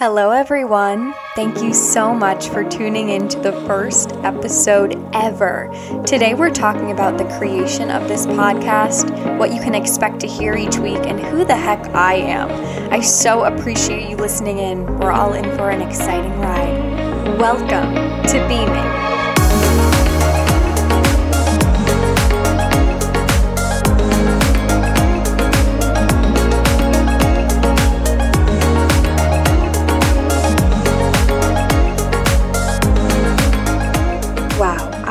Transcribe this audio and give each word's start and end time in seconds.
Hello, 0.00 0.30
everyone. 0.30 1.12
Thank 1.36 1.60
you 1.60 1.74
so 1.74 2.14
much 2.14 2.48
for 2.48 2.64
tuning 2.64 3.10
in 3.10 3.28
to 3.28 3.38
the 3.38 3.52
first 3.66 4.12
episode 4.22 4.98
ever. 5.12 5.68
Today, 6.06 6.32
we're 6.32 6.48
talking 6.48 6.90
about 6.90 7.18
the 7.18 7.26
creation 7.36 7.90
of 7.90 8.08
this 8.08 8.24
podcast, 8.24 9.36
what 9.36 9.52
you 9.52 9.60
can 9.60 9.74
expect 9.74 10.20
to 10.20 10.26
hear 10.26 10.56
each 10.56 10.78
week, 10.78 11.00
and 11.04 11.20
who 11.20 11.44
the 11.44 11.54
heck 11.54 11.86
I 11.94 12.14
am. 12.14 12.50
I 12.90 13.00
so 13.00 13.44
appreciate 13.44 14.08
you 14.08 14.16
listening 14.16 14.56
in. 14.56 14.86
We're 15.00 15.12
all 15.12 15.34
in 15.34 15.44
for 15.58 15.68
an 15.68 15.82
exciting 15.82 16.32
ride. 16.40 17.38
Welcome 17.38 17.92
to 18.26 18.48
Beaming. 18.48 19.09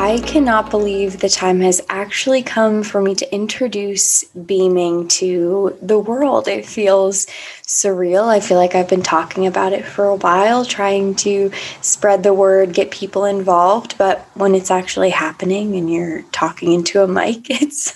I 0.09 0.17
cannot 0.17 0.71
believe 0.71 1.19
the 1.19 1.29
time 1.29 1.59
has 1.59 1.81
actually 1.87 2.41
come 2.41 2.81
for 2.81 2.99
me 2.99 3.13
to 3.13 3.31
introduce 3.31 4.23
beaming 4.23 5.07
to 5.09 5.77
the 5.83 5.99
world. 5.99 6.47
It 6.47 6.65
feels 6.65 7.27
surreal. 7.61 8.27
I 8.27 8.39
feel 8.39 8.57
like 8.57 8.73
I've 8.73 8.89
been 8.89 9.03
talking 9.03 9.45
about 9.45 9.71
it 9.71 9.85
for 9.85 10.05
a 10.05 10.15
while, 10.15 10.65
trying 10.65 11.13
to 11.17 11.51
spread 11.81 12.23
the 12.23 12.33
word, 12.33 12.73
get 12.73 12.89
people 12.89 13.23
involved, 13.23 13.99
but 13.99 14.27
when 14.33 14.55
it's 14.55 14.71
actually 14.71 15.11
happening 15.11 15.75
and 15.75 15.93
you're 15.93 16.23
talking 16.31 16.73
into 16.73 17.03
a 17.03 17.07
mic, 17.07 17.47
it's 17.61 17.93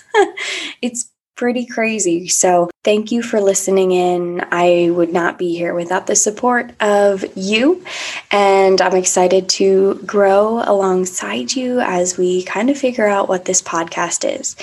it's 0.80 1.10
pretty 1.34 1.66
crazy. 1.66 2.28
So, 2.28 2.70
thank 2.84 3.10
you 3.10 3.22
for 3.22 3.40
listening 3.40 3.92
in. 3.92 4.44
I 4.52 4.90
would 4.90 5.12
not 5.12 5.38
be 5.38 5.56
here 5.56 5.74
without 5.74 6.06
the 6.06 6.14
support 6.14 6.70
of 6.80 7.24
you. 7.34 7.82
And 8.30 8.80
I'm 8.80 8.94
excited 8.94 9.48
to 9.50 9.94
grow 10.06 10.62
alongside 10.62 11.56
you 11.56 11.80
as 11.80 12.18
we 12.18 12.42
kind 12.42 12.68
of 12.68 12.76
figure 12.76 13.06
out 13.06 13.28
what 13.28 13.46
this 13.46 13.62
podcast 13.62 14.30
is. 14.38 14.54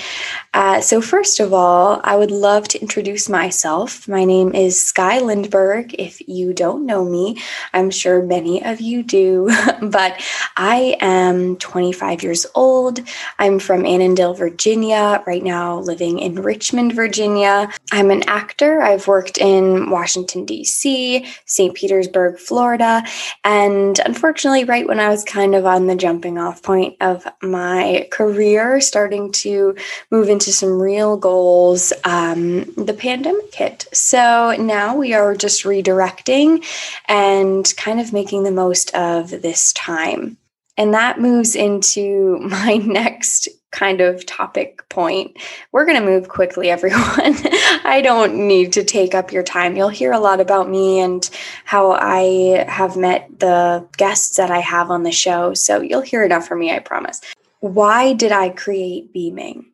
Uh, 0.54 0.80
so, 0.80 1.00
first 1.00 1.40
of 1.40 1.52
all, 1.52 2.00
I 2.04 2.14
would 2.14 2.30
love 2.30 2.68
to 2.68 2.80
introduce 2.80 3.28
myself. 3.28 4.06
My 4.06 4.24
name 4.24 4.54
is 4.54 4.80
Skye 4.80 5.18
Lindberg. 5.18 5.94
If 5.98 6.26
you 6.28 6.52
don't 6.52 6.86
know 6.86 7.04
me, 7.04 7.38
I'm 7.72 7.90
sure 7.90 8.22
many 8.22 8.64
of 8.64 8.80
you 8.80 9.02
do, 9.02 9.50
but 9.82 10.20
I 10.56 10.96
am 11.00 11.56
25 11.56 12.22
years 12.22 12.46
old. 12.54 13.00
I'm 13.38 13.58
from 13.58 13.84
Annandale, 13.84 14.34
Virginia, 14.34 15.24
right 15.26 15.42
now 15.42 15.78
living 15.80 16.18
in 16.20 16.36
Richmond. 16.36 16.92
Virginia. 16.94 17.68
I'm 17.90 18.11
an 18.12 18.22
actor. 18.28 18.80
I've 18.80 19.08
worked 19.08 19.38
in 19.38 19.90
Washington, 19.90 20.44
D.C., 20.44 21.26
St. 21.46 21.74
Petersburg, 21.74 22.38
Florida. 22.38 23.02
And 23.42 23.98
unfortunately, 24.04 24.64
right 24.64 24.86
when 24.86 25.00
I 25.00 25.08
was 25.08 25.24
kind 25.24 25.54
of 25.54 25.66
on 25.66 25.86
the 25.86 25.96
jumping 25.96 26.38
off 26.38 26.62
point 26.62 26.96
of 27.00 27.26
my 27.42 28.06
career, 28.10 28.80
starting 28.80 29.32
to 29.32 29.74
move 30.10 30.28
into 30.28 30.52
some 30.52 30.80
real 30.80 31.16
goals, 31.16 31.92
um, 32.04 32.64
the 32.76 32.94
pandemic 32.96 33.54
hit. 33.54 33.86
So 33.92 34.54
now 34.58 34.94
we 34.94 35.14
are 35.14 35.34
just 35.34 35.64
redirecting 35.64 36.64
and 37.06 37.72
kind 37.76 38.00
of 38.00 38.12
making 38.12 38.44
the 38.44 38.52
most 38.52 38.94
of 38.94 39.30
this 39.30 39.72
time. 39.72 40.36
And 40.76 40.94
that 40.94 41.20
moves 41.20 41.54
into 41.54 42.38
my 42.42 42.76
next 42.76 43.48
kind 43.72 44.00
of 44.00 44.24
topic 44.26 44.86
point. 44.90 45.36
We're 45.72 45.86
going 45.86 45.98
to 45.98 46.06
move 46.06 46.28
quickly, 46.28 46.70
everyone. 46.76 47.36
I 47.84 48.00
don't 48.02 48.46
need 48.46 48.72
to 48.74 48.84
take 48.84 49.14
up 49.14 49.32
your 49.32 49.42
time. 49.42 49.76
You'll 49.76 49.88
hear 49.88 50.12
a 50.12 50.20
lot 50.20 50.40
about 50.40 50.68
me 50.68 51.00
and 51.00 51.28
how 51.64 51.92
I 51.92 52.64
have 52.68 52.96
met 52.96 53.28
the 53.40 53.86
guests 53.96 54.36
that 54.36 54.50
I 54.50 54.60
have 54.60 54.90
on 54.90 55.02
the 55.02 55.12
show. 55.12 55.54
So 55.54 55.80
you'll 55.80 56.02
hear 56.02 56.24
enough 56.24 56.46
from 56.46 56.60
me, 56.60 56.70
I 56.70 56.78
promise. 56.78 57.20
Why 57.60 58.12
did 58.12 58.32
I 58.32 58.50
create 58.50 59.12
Beaming? 59.12 59.66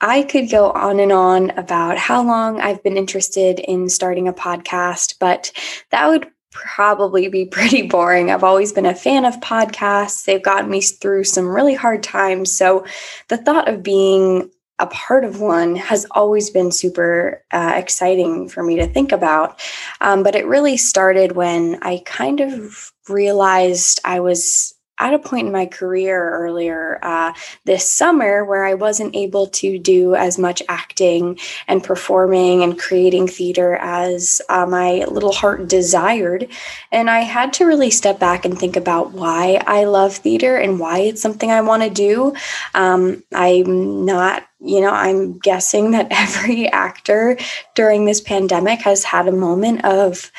I 0.00 0.22
could 0.22 0.50
go 0.50 0.70
on 0.70 1.00
and 1.00 1.10
on 1.10 1.50
about 1.50 1.98
how 1.98 2.22
long 2.22 2.60
I've 2.60 2.82
been 2.84 2.96
interested 2.96 3.58
in 3.58 3.88
starting 3.88 4.28
a 4.28 4.32
podcast, 4.32 5.16
but 5.18 5.50
that 5.90 6.06
would 6.06 6.30
probably 6.64 7.28
be 7.28 7.44
pretty 7.46 7.82
boring. 7.82 8.30
I've 8.30 8.44
always 8.44 8.72
been 8.72 8.86
a 8.86 8.94
fan 8.94 9.24
of 9.24 9.40
podcasts. 9.40 10.24
They've 10.24 10.42
gotten 10.42 10.70
me 10.70 10.80
through 10.80 11.24
some 11.24 11.46
really 11.46 11.74
hard 11.74 12.02
times. 12.02 12.52
So 12.52 12.84
the 13.28 13.36
thought 13.36 13.68
of 13.68 13.82
being 13.82 14.50
a 14.80 14.86
part 14.86 15.24
of 15.24 15.40
one 15.40 15.74
has 15.74 16.06
always 16.12 16.50
been 16.50 16.70
super 16.70 17.42
uh, 17.50 17.72
exciting 17.74 18.48
for 18.48 18.62
me 18.62 18.76
to 18.76 18.86
think 18.86 19.10
about. 19.10 19.60
Um, 20.00 20.22
but 20.22 20.36
it 20.36 20.46
really 20.46 20.76
started 20.76 21.32
when 21.32 21.78
I 21.82 22.02
kind 22.04 22.40
of 22.40 22.92
realized 23.08 24.00
I 24.04 24.20
was 24.20 24.74
at 24.98 25.14
a 25.14 25.18
point 25.18 25.46
in 25.46 25.52
my 25.52 25.66
career 25.66 26.30
earlier 26.30 26.98
uh, 27.02 27.32
this 27.64 27.90
summer 27.90 28.44
where 28.44 28.64
I 28.64 28.74
wasn't 28.74 29.16
able 29.16 29.46
to 29.48 29.78
do 29.78 30.14
as 30.14 30.38
much 30.38 30.62
acting 30.68 31.38
and 31.66 31.82
performing 31.82 32.62
and 32.62 32.78
creating 32.78 33.28
theater 33.28 33.76
as 33.76 34.40
uh, 34.48 34.66
my 34.66 35.04
little 35.04 35.32
heart 35.32 35.68
desired. 35.68 36.48
And 36.92 37.08
I 37.08 37.20
had 37.20 37.52
to 37.54 37.66
really 37.66 37.90
step 37.90 38.18
back 38.18 38.44
and 38.44 38.58
think 38.58 38.76
about 38.76 39.12
why 39.12 39.62
I 39.66 39.84
love 39.84 40.16
theater 40.16 40.56
and 40.56 40.78
why 40.78 41.00
it's 41.00 41.22
something 41.22 41.50
I 41.50 41.60
want 41.60 41.82
to 41.82 41.90
do. 41.90 42.34
Um, 42.74 43.22
I'm 43.32 44.04
not 44.04 44.44
you 44.60 44.80
know, 44.80 44.90
I'm 44.90 45.38
guessing 45.38 45.92
that 45.92 46.08
every 46.10 46.68
actor 46.68 47.38
during 47.74 48.04
this 48.04 48.20
pandemic 48.20 48.80
has 48.80 49.04
had 49.04 49.28
a 49.28 49.32
moment 49.32 49.84
of, 49.84 50.30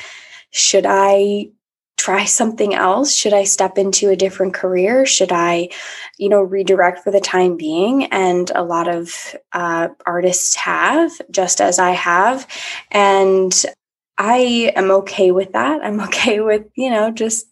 should 0.50 0.84
I 0.86 1.50
try 2.00 2.24
something 2.24 2.74
else? 2.74 3.14
Should 3.14 3.34
I 3.34 3.44
step 3.44 3.76
into 3.76 4.08
a 4.08 4.16
different 4.16 4.54
career? 4.54 5.04
Should 5.04 5.32
I, 5.32 5.68
you 6.16 6.30
know, 6.30 6.40
redirect 6.40 7.00
for 7.04 7.10
the 7.10 7.20
time 7.20 7.58
being? 7.58 8.04
And 8.06 8.50
a 8.54 8.64
lot 8.64 8.88
of 8.88 9.36
uh, 9.52 9.88
artists 10.06 10.54
have, 10.54 11.12
just 11.30 11.60
as 11.60 11.78
I 11.78 11.90
have. 11.90 12.46
And 12.90 13.52
I 14.16 14.72
am 14.76 14.90
okay 14.90 15.30
with 15.30 15.52
that. 15.52 15.84
I'm 15.84 16.00
okay 16.08 16.40
with, 16.40 16.64
you 16.74 16.88
know, 16.88 17.10
just 17.10 17.46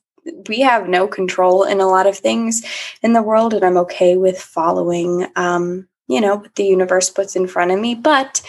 we 0.48 0.60
have 0.60 0.88
no 0.88 1.06
control 1.06 1.64
in 1.64 1.80
a 1.80 1.86
lot 1.86 2.06
of 2.06 2.16
things 2.16 2.64
in 3.02 3.12
the 3.12 3.22
world. 3.22 3.52
And 3.52 3.64
I'm 3.64 3.76
okay 3.78 4.16
with 4.16 4.40
following, 4.40 5.26
um, 5.36 5.88
you 6.06 6.22
know, 6.22 6.36
what 6.36 6.54
the 6.54 6.64
universe 6.64 7.10
puts 7.10 7.36
in 7.36 7.46
front 7.46 7.70
of 7.70 7.78
me. 7.78 7.94
But 7.94 8.40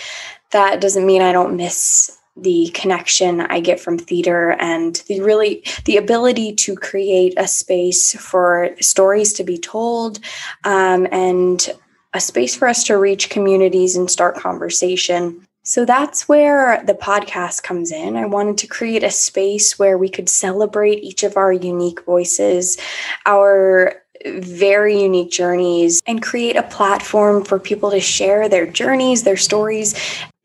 that 0.51 0.79
doesn't 0.79 1.05
mean 1.05 1.21
I 1.21 1.33
don't 1.33 1.57
miss 1.57 2.18
the 2.43 2.69
connection 2.73 3.41
I 3.41 3.59
get 3.59 3.79
from 3.79 3.97
theater 3.97 4.51
and 4.59 4.95
the 5.07 5.21
really 5.21 5.63
the 5.85 5.97
ability 5.97 6.55
to 6.55 6.75
create 6.75 7.33
a 7.37 7.47
space 7.47 8.13
for 8.19 8.75
stories 8.79 9.33
to 9.33 9.43
be 9.43 9.57
told 9.57 10.19
um, 10.63 11.07
and 11.11 11.69
a 12.13 12.19
space 12.19 12.55
for 12.55 12.67
us 12.67 12.83
to 12.85 12.97
reach 12.97 13.29
communities 13.29 13.95
and 13.95 14.09
start 14.09 14.35
conversation. 14.35 15.45
So 15.63 15.85
that's 15.85 16.27
where 16.27 16.83
the 16.85 16.95
podcast 16.95 17.63
comes 17.63 17.91
in. 17.91 18.15
I 18.15 18.25
wanted 18.25 18.57
to 18.59 18.67
create 18.67 19.03
a 19.03 19.11
space 19.11 19.77
where 19.77 19.97
we 19.97 20.09
could 20.09 20.27
celebrate 20.27 21.03
each 21.03 21.21
of 21.21 21.37
our 21.37 21.53
unique 21.53 22.03
voices, 22.05 22.77
our 23.25 24.01
very 24.25 25.01
unique 25.01 25.31
journeys, 25.31 26.01
and 26.07 26.21
create 26.21 26.55
a 26.55 26.63
platform 26.63 27.43
for 27.43 27.59
people 27.59 27.91
to 27.91 27.99
share 27.99 28.49
their 28.49 28.65
journeys, 28.65 29.23
their 29.23 29.37
stories, 29.37 29.95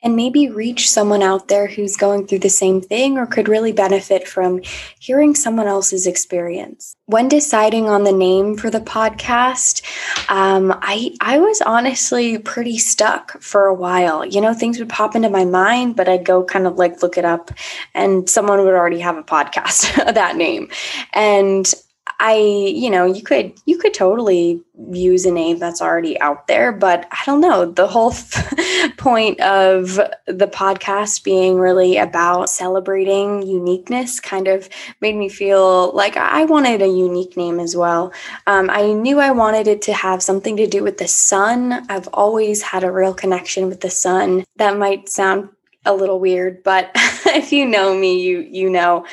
and 0.04 0.14
maybe 0.14 0.48
reach 0.50 0.90
someone 0.90 1.22
out 1.22 1.48
there 1.48 1.66
who's 1.66 1.96
going 1.96 2.26
through 2.26 2.40
the 2.40 2.50
same 2.50 2.82
thing 2.82 3.16
or 3.16 3.26
could 3.26 3.48
really 3.48 3.72
benefit 3.72 4.28
from 4.28 4.60
hearing 5.00 5.34
someone 5.34 5.66
else's 5.66 6.06
experience. 6.06 6.94
When 7.06 7.28
deciding 7.28 7.88
on 7.88 8.04
the 8.04 8.12
name 8.12 8.56
for 8.56 8.70
the 8.70 8.80
podcast, 8.80 9.82
um, 10.30 10.78
I 10.82 11.16
I 11.20 11.38
was 11.38 11.62
honestly 11.62 12.38
pretty 12.38 12.78
stuck 12.78 13.40
for 13.42 13.66
a 13.66 13.74
while. 13.74 14.24
You 14.24 14.40
know, 14.40 14.52
things 14.52 14.78
would 14.78 14.90
pop 14.90 15.16
into 15.16 15.30
my 15.30 15.44
mind, 15.44 15.96
but 15.96 16.08
I'd 16.08 16.24
go 16.24 16.44
kind 16.44 16.66
of 16.66 16.76
like 16.76 17.02
look 17.02 17.16
it 17.16 17.24
up, 17.24 17.50
and 17.94 18.28
someone 18.28 18.58
would 18.58 18.74
already 18.74 19.00
have 19.00 19.16
a 19.16 19.22
podcast 19.22 19.98
of 20.08 20.14
that 20.14 20.36
name, 20.36 20.68
and 21.14 21.72
I, 22.20 22.36
you 22.36 22.90
know, 22.90 23.06
you 23.06 23.22
could 23.22 23.52
you 23.66 23.78
could 23.78 23.94
totally 23.94 24.60
use 24.90 25.24
a 25.24 25.30
name 25.30 25.58
that's 25.58 25.80
already 25.80 26.18
out 26.20 26.46
there, 26.46 26.72
but 26.72 27.06
I 27.10 27.18
don't 27.26 27.40
know. 27.40 27.66
The 27.66 27.86
whole 27.86 28.12
point 28.96 29.40
of 29.40 30.00
the 30.26 30.46
podcast 30.46 31.24
being 31.24 31.58
really 31.58 31.96
about 31.96 32.48
celebrating 32.48 33.42
uniqueness 33.42 34.20
kind 34.20 34.48
of 34.48 34.68
made 35.00 35.16
me 35.16 35.28
feel 35.28 35.92
like 35.92 36.16
I 36.16 36.44
wanted 36.44 36.82
a 36.82 36.88
unique 36.88 37.36
name 37.36 37.60
as 37.60 37.76
well. 37.76 38.12
Um, 38.46 38.70
I 38.70 38.92
knew 38.92 39.20
I 39.20 39.30
wanted 39.30 39.68
it 39.68 39.82
to 39.82 39.92
have 39.92 40.22
something 40.22 40.56
to 40.56 40.66
do 40.66 40.82
with 40.82 40.98
the 40.98 41.08
sun. 41.08 41.84
I've 41.88 42.08
always 42.08 42.62
had 42.62 42.84
a 42.84 42.92
real 42.92 43.14
connection 43.14 43.68
with 43.68 43.80
the 43.80 43.90
sun. 43.90 44.44
That 44.56 44.76
might 44.76 45.08
sound 45.08 45.48
a 45.86 45.94
little 45.94 46.18
weird, 46.18 46.62
but 46.62 46.90
if 47.44 47.52
you 47.52 47.66
know 47.66 47.96
me, 47.96 48.20
you 48.20 48.40
you 48.40 48.70
know. 48.70 49.04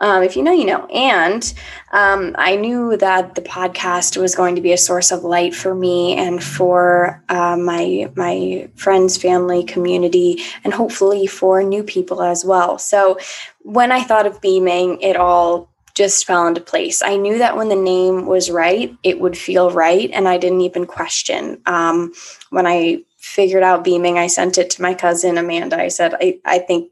Um, 0.00 0.22
if 0.22 0.36
you 0.36 0.42
know, 0.42 0.52
you 0.52 0.64
know. 0.64 0.86
And 0.86 1.52
um, 1.92 2.34
I 2.38 2.56
knew 2.56 2.96
that 2.96 3.34
the 3.34 3.42
podcast 3.42 4.16
was 4.16 4.34
going 4.34 4.56
to 4.56 4.60
be 4.60 4.72
a 4.72 4.78
source 4.78 5.10
of 5.12 5.24
light 5.24 5.54
for 5.54 5.74
me 5.74 6.16
and 6.16 6.42
for 6.42 7.22
uh, 7.28 7.56
my 7.56 8.10
my 8.16 8.68
friends, 8.74 9.16
family, 9.16 9.62
community, 9.64 10.42
and 10.64 10.74
hopefully 10.74 11.26
for 11.26 11.62
new 11.62 11.82
people 11.82 12.22
as 12.22 12.44
well. 12.44 12.78
So 12.78 13.18
when 13.60 13.92
I 13.92 14.02
thought 14.02 14.26
of 14.26 14.40
beaming, 14.40 15.00
it 15.00 15.16
all 15.16 15.70
just 15.94 16.26
fell 16.26 16.46
into 16.46 16.60
place. 16.60 17.02
I 17.02 17.16
knew 17.16 17.38
that 17.38 17.56
when 17.56 17.68
the 17.68 17.76
name 17.76 18.26
was 18.26 18.50
right, 18.50 18.96
it 19.02 19.20
would 19.20 19.36
feel 19.36 19.70
right, 19.70 20.10
and 20.12 20.28
I 20.28 20.38
didn't 20.38 20.62
even 20.62 20.86
question. 20.86 21.60
Um, 21.66 22.12
when 22.50 22.66
I 22.66 23.02
figured 23.18 23.62
out 23.64 23.84
beaming, 23.84 24.16
I 24.16 24.28
sent 24.28 24.58
it 24.58 24.70
to 24.70 24.82
my 24.82 24.94
cousin 24.94 25.38
Amanda. 25.38 25.80
I 25.80 25.88
said, 25.88 26.14
I, 26.20 26.38
I 26.44 26.58
think 26.60 26.90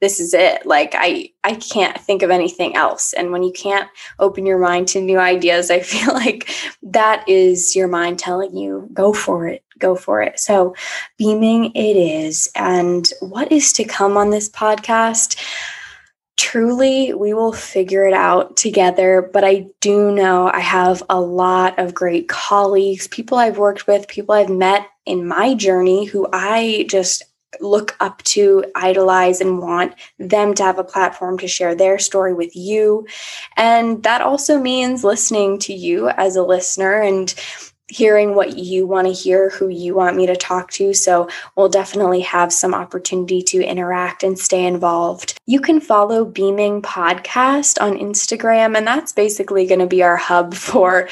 this 0.00 0.18
is 0.18 0.34
it. 0.34 0.66
Like 0.66 0.94
i 0.96 1.30
i 1.44 1.54
can't 1.54 1.98
think 2.00 2.22
of 2.22 2.30
anything 2.30 2.76
else. 2.76 3.12
And 3.12 3.32
when 3.32 3.42
you 3.42 3.52
can't 3.52 3.88
open 4.18 4.46
your 4.46 4.58
mind 4.58 4.88
to 4.88 5.00
new 5.00 5.18
ideas 5.18 5.70
i 5.70 5.80
feel 5.92 6.12
like 6.14 6.50
that 6.82 7.28
is 7.28 7.76
your 7.76 7.88
mind 7.88 8.18
telling 8.18 8.56
you 8.56 8.88
go 8.92 9.12
for 9.12 9.46
it. 9.46 9.62
Go 9.78 9.94
for 9.94 10.22
it. 10.22 10.38
So 10.38 10.74
beaming 11.16 11.72
it 11.74 11.96
is. 11.96 12.50
And 12.54 13.10
what 13.20 13.50
is 13.52 13.72
to 13.74 13.84
come 13.84 14.16
on 14.16 14.30
this 14.30 14.48
podcast? 14.48 15.36
Truly 16.36 17.12
we 17.12 17.34
will 17.34 17.52
figure 17.52 18.06
it 18.06 18.14
out 18.14 18.56
together 18.56 19.28
but 19.30 19.44
i 19.44 19.66
do 19.80 20.10
know 20.10 20.50
i 20.50 20.60
have 20.60 21.02
a 21.10 21.20
lot 21.20 21.78
of 21.78 21.92
great 21.92 22.28
colleagues 22.28 23.06
people 23.08 23.36
i've 23.36 23.58
worked 23.58 23.86
with 23.86 24.08
people 24.08 24.34
i've 24.34 24.48
met 24.48 24.86
in 25.04 25.28
my 25.28 25.54
journey 25.54 26.06
who 26.06 26.26
i 26.32 26.86
just 26.88 27.22
look 27.60 27.96
up 28.00 28.22
to 28.22 28.64
idolize 28.74 29.40
and 29.40 29.60
want 29.60 29.94
them 30.18 30.54
to 30.54 30.62
have 30.62 30.78
a 30.78 30.84
platform 30.84 31.38
to 31.38 31.48
share 31.48 31.74
their 31.74 31.98
story 31.98 32.32
with 32.32 32.54
you. 32.54 33.06
And 33.56 34.02
that 34.04 34.20
also 34.20 34.58
means 34.58 35.02
listening 35.02 35.58
to 35.60 35.72
you 35.72 36.08
as 36.10 36.36
a 36.36 36.42
listener 36.42 37.00
and 37.00 37.34
hearing 37.90 38.34
what 38.34 38.56
you 38.56 38.86
want 38.86 39.06
to 39.08 39.12
hear, 39.12 39.50
who 39.50 39.68
you 39.68 39.94
want 39.94 40.16
me 40.16 40.26
to 40.26 40.36
talk 40.36 40.70
to. 40.70 40.94
So 40.94 41.28
we'll 41.56 41.68
definitely 41.68 42.20
have 42.20 42.52
some 42.52 42.72
opportunity 42.72 43.42
to 43.42 43.62
interact 43.62 44.22
and 44.22 44.38
stay 44.38 44.64
involved. 44.64 45.36
You 45.46 45.60
can 45.60 45.80
follow 45.80 46.24
Beaming 46.24 46.82
Podcast 46.82 47.82
on 47.82 47.98
Instagram, 47.98 48.76
and 48.76 48.86
that's 48.86 49.12
basically 49.12 49.66
going 49.66 49.80
to 49.80 49.86
be 49.86 50.02
our 50.02 50.16
hub 50.16 50.54
for 50.70 51.08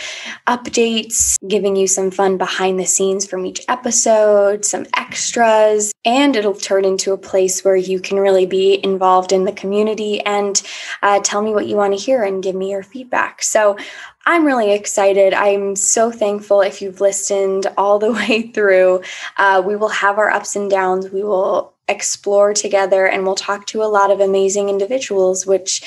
updates, 0.46 1.36
giving 1.46 1.74
you 1.74 1.86
some 1.86 2.10
fun 2.10 2.38
behind 2.38 2.78
the 2.78 2.86
scenes 2.86 3.26
from 3.26 3.44
each 3.44 3.60
episode, 3.68 4.64
some 4.64 4.86
extras, 4.96 5.92
and 6.04 6.36
it'll 6.36 6.54
turn 6.54 6.84
into 6.84 7.12
a 7.12 7.18
place 7.18 7.64
where 7.64 7.76
you 7.76 8.00
can 8.00 8.18
really 8.18 8.46
be 8.46 8.80
involved 8.84 9.32
in 9.32 9.44
the 9.44 9.52
community 9.52 10.20
and 10.20 10.62
uh, 11.02 11.20
tell 11.24 11.42
me 11.42 11.50
what 11.50 11.66
you 11.66 11.76
want 11.76 11.92
to 11.92 12.02
hear 12.02 12.22
and 12.22 12.42
give 12.42 12.54
me 12.54 12.70
your 12.70 12.82
feedback. 12.82 13.42
So 13.42 13.76
I'm 14.28 14.44
really 14.44 14.72
excited. 14.72 15.32
I'm 15.32 15.74
so 15.74 16.10
thankful 16.10 16.60
if 16.60 16.82
you've 16.82 17.00
listened 17.00 17.66
all 17.78 17.98
the 17.98 18.12
way 18.28 18.42
through. 18.42 19.00
Uh, 19.38 19.62
we 19.64 19.74
will 19.74 19.88
have 19.88 20.18
our 20.18 20.28
ups 20.28 20.54
and 20.54 20.70
downs. 20.70 21.08
We 21.08 21.22
will 21.22 21.72
explore 21.88 22.52
together 22.52 23.06
and 23.06 23.24
we'll 23.24 23.34
talk 23.34 23.64
to 23.68 23.82
a 23.82 23.88
lot 23.88 24.10
of 24.10 24.20
amazing 24.20 24.68
individuals, 24.68 25.46
which 25.46 25.82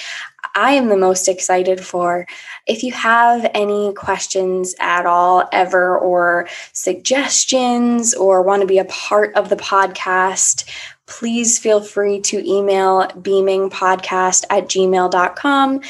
I 0.56 0.72
am 0.72 0.90
the 0.90 0.98
most 0.98 1.28
excited 1.28 1.86
for. 1.86 2.26
If 2.66 2.82
you 2.82 2.92
have 2.94 3.50
any 3.54 3.94
questions 3.94 4.74
at 4.80 5.06
all, 5.06 5.48
ever, 5.54 5.96
or 5.96 6.50
suggestions, 6.74 8.16
or 8.16 8.42
want 8.42 8.62
to 8.62 8.68
be 8.68 8.80
a 8.80 8.86
part 8.86 9.36
of 9.36 9.50
the 9.50 9.56
podcast, 9.56 10.68
please 11.06 11.60
feel 11.60 11.82
free 11.82 12.20
to 12.22 12.40
email 12.40 13.04
beamingpodcast 13.10 14.46
at 14.50 14.68
gmail.com. 14.68 15.82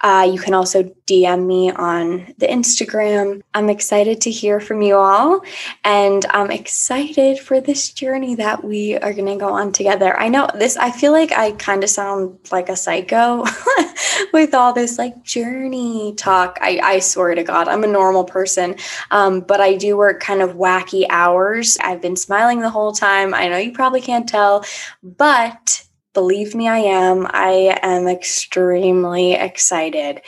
Uh, 0.00 0.28
you 0.32 0.38
can 0.38 0.54
also 0.54 0.84
DM 1.06 1.46
me 1.46 1.70
on 1.72 2.32
the 2.38 2.46
Instagram. 2.46 3.42
I'm 3.54 3.68
excited 3.68 4.20
to 4.22 4.30
hear 4.30 4.60
from 4.60 4.80
you 4.82 4.96
all, 4.96 5.40
and 5.82 6.24
I'm 6.30 6.50
excited 6.50 7.38
for 7.40 7.60
this 7.60 7.90
journey 7.92 8.36
that 8.36 8.62
we 8.62 8.96
are 8.96 9.12
going 9.12 9.26
to 9.26 9.36
go 9.36 9.52
on 9.52 9.72
together. 9.72 10.18
I 10.18 10.28
know 10.28 10.48
this, 10.54 10.76
I 10.76 10.90
feel 10.90 11.12
like 11.12 11.32
I 11.32 11.52
kind 11.52 11.82
of 11.82 11.90
sound 11.90 12.38
like 12.52 12.68
a 12.68 12.76
psycho 12.76 13.44
with 14.32 14.54
all 14.54 14.72
this 14.72 14.98
like 14.98 15.22
journey 15.24 16.14
talk. 16.16 16.58
I, 16.60 16.80
I 16.82 16.98
swear 17.00 17.34
to 17.34 17.42
God, 17.42 17.66
I'm 17.66 17.84
a 17.84 17.88
normal 17.88 18.24
person, 18.24 18.76
um, 19.10 19.40
but 19.40 19.60
I 19.60 19.74
do 19.74 19.96
work 19.96 20.20
kind 20.20 20.42
of 20.42 20.54
wacky 20.56 21.06
hours. 21.10 21.76
I've 21.82 22.00
been 22.02 22.16
smiling 22.16 22.60
the 22.60 22.70
whole 22.70 22.92
time. 22.92 23.34
I 23.34 23.48
know 23.48 23.58
you 23.58 23.72
probably 23.72 24.00
can't 24.00 24.28
tell, 24.28 24.64
but 25.02 25.87
Believe 26.14 26.54
me, 26.54 26.68
I 26.68 26.78
am. 26.78 27.26
I 27.30 27.78
am 27.82 28.08
extremely 28.08 29.32
excited. 29.34 30.22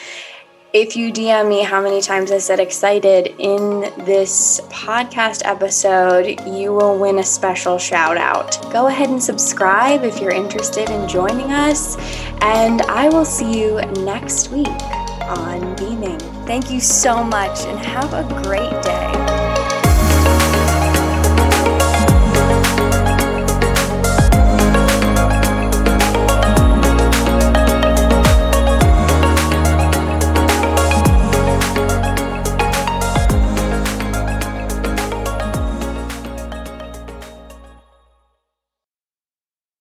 If 0.73 0.95
you 0.95 1.13
DM 1.13 1.49
me 1.49 1.65
how 1.65 1.83
many 1.83 2.01
times 2.01 2.31
I 2.31 2.39
said 2.39 2.61
excited 2.61 3.35
in 3.39 3.81
this 4.05 4.61
podcast 4.69 5.43
episode, 5.45 6.39
you 6.47 6.73
will 6.73 6.97
win 6.97 7.19
a 7.19 7.25
special 7.25 7.77
shout 7.77 8.17
out. 8.17 8.63
Go 8.73 8.87
ahead 8.87 9.09
and 9.09 9.21
subscribe 9.21 10.05
if 10.05 10.21
you're 10.21 10.31
interested 10.31 10.89
in 10.91 11.09
joining 11.09 11.51
us, 11.51 11.97
and 12.41 12.83
I 12.83 13.09
will 13.09 13.25
see 13.25 13.61
you 13.61 13.81
next 14.05 14.51
week 14.51 14.69
on 14.69 15.75
Beaming. 15.75 16.21
Thank 16.47 16.71
you 16.71 16.79
so 16.79 17.25
much 17.25 17.61
and 17.65 17.79
have 17.81 18.13
a 18.13 18.43
great 18.45 18.83
day. 18.83 19.40